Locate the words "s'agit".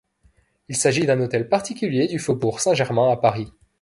0.75-1.05